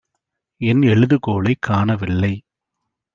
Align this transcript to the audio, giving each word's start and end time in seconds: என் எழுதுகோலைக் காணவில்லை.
என் 0.61 0.81
எழுதுகோலைக் 0.81 1.61
காணவில்லை. 1.61 2.33